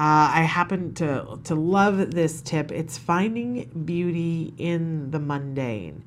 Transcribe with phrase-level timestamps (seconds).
[0.00, 2.72] Uh, I happen to to love this tip.
[2.72, 6.04] It's finding beauty in the mundane.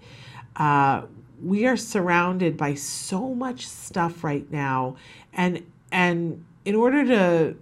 [0.56, 1.04] Uh,
[1.40, 4.96] we are surrounded by so much stuff right now,
[5.32, 7.56] and and in order to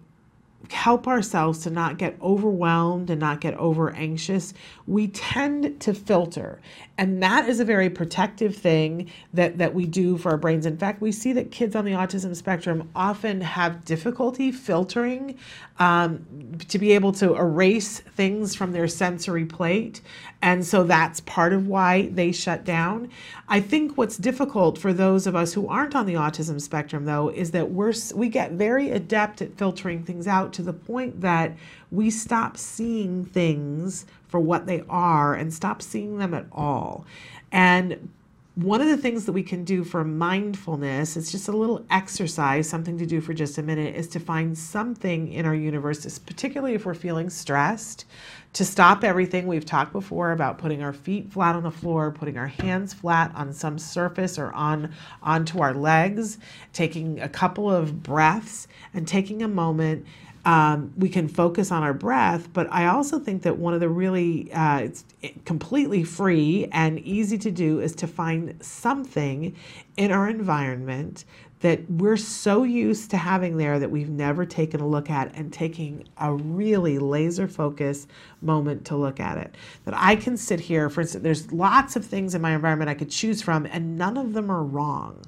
[0.69, 4.53] help ourselves to not get overwhelmed and not get over anxious,
[4.87, 6.59] we tend to filter.
[6.97, 10.65] And that is a very protective thing that, that we do for our brains.
[10.65, 15.37] In fact, we see that kids on the autism spectrum often have difficulty filtering
[15.79, 16.25] um,
[16.67, 20.01] to be able to erase things from their sensory plate.
[20.43, 23.09] And so that's part of why they shut down.
[23.47, 27.29] I think what's difficult for those of us who aren't on the autism spectrum, though,
[27.29, 31.55] is that we're we get very adept at filtering things out to the point that
[31.91, 37.05] we stop seeing things for what they are and stop seeing them at all.
[37.51, 38.09] And
[38.55, 42.67] one of the things that we can do for mindfulness, it's just a little exercise,
[42.67, 46.73] something to do for just a minute, is to find something in our universe, particularly
[46.73, 48.05] if we're feeling stressed,
[48.51, 49.47] to stop everything.
[49.47, 53.31] We've talked before about putting our feet flat on the floor, putting our hands flat
[53.35, 54.93] on some surface or on
[55.23, 56.37] onto our legs,
[56.73, 60.05] taking a couple of breaths and taking a moment
[60.45, 62.51] um, we can focus on our breath.
[62.53, 65.05] But I also think that one of the really uh, it's
[65.45, 69.55] completely free and easy to do is to find something
[69.97, 71.25] in our environment
[71.61, 75.53] that we're so used to having there that we've never taken a look at and
[75.53, 78.07] taking a really laser focus
[78.41, 79.55] moment to look at it.
[79.85, 82.95] That I can sit here, for instance, there's lots of things in my environment I
[82.95, 85.21] could choose from, and none of them are wrong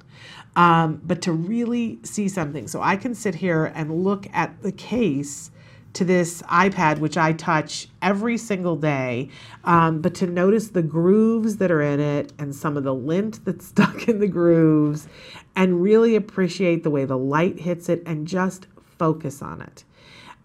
[0.56, 2.68] um, but to really see something.
[2.68, 5.50] So I can sit here and look at the case
[5.94, 9.30] to this iPad, which I touch every single day,
[9.62, 13.44] um, but to notice the grooves that are in it and some of the lint
[13.44, 15.08] that's stuck in the grooves
[15.56, 18.66] and really appreciate the way the light hits it and just
[18.98, 19.84] focus on it.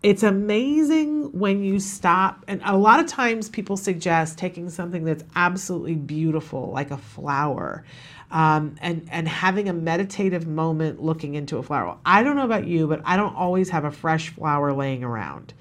[0.02, 5.26] It's amazing when you stop, and a lot of times people suggest taking something that's
[5.36, 7.84] absolutely beautiful, like a flower
[8.32, 11.98] um, and and having a meditative moment looking into a flower.
[12.06, 15.54] I don't know about you, but I don't always have a fresh flower laying around.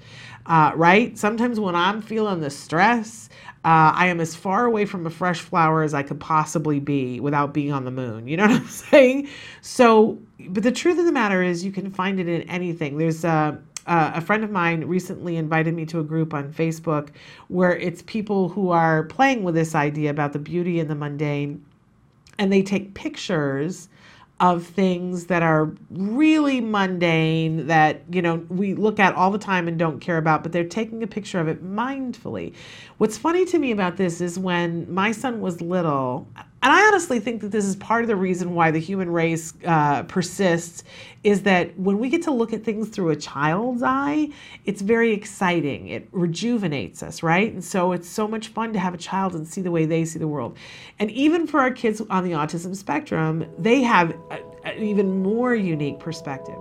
[0.45, 1.17] Uh, right?
[1.17, 3.29] Sometimes when I'm feeling the stress,
[3.63, 7.19] uh, I am as far away from a fresh flower as I could possibly be
[7.19, 8.27] without being on the moon.
[8.27, 9.29] You know what I'm saying?
[9.61, 12.97] So, but the truth of the matter is, you can find it in anything.
[12.97, 17.09] There's a uh, a friend of mine recently invited me to a group on Facebook
[17.47, 21.65] where it's people who are playing with this idea about the beauty and the mundane
[22.37, 23.89] and they take pictures
[24.39, 29.67] of things that are really mundane that you know we look at all the time
[29.67, 32.53] and don't care about but they're taking a picture of it mindfully.
[32.99, 36.27] What's funny to me about this is when my son was little
[36.61, 39.53] and I honestly think that this is part of the reason why the human race
[39.65, 40.83] uh, persists
[41.23, 44.29] is that when we get to look at things through a child's eye,
[44.65, 45.87] it's very exciting.
[45.87, 47.51] It rejuvenates us, right?
[47.51, 50.03] And so it's so much fun to have a child and see the way they
[50.03, 50.57] see the world.
[50.99, 54.13] And even for our kids on the autism spectrum, they have
[54.63, 56.57] an even more unique perspective.